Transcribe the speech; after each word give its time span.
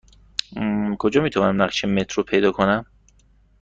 کجا 0.99 1.21
می 1.21 1.29
توانم 1.29 1.61
نقشه 1.61 1.87
مترو 1.87 2.23
پیدا 2.23 2.51
کنم؟ 2.51 2.85